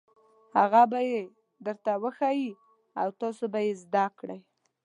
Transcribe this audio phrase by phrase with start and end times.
[0.59, 1.21] هغه به یې
[1.65, 2.51] درته وښيي
[3.01, 4.39] او تاسو به یې زده کړئ.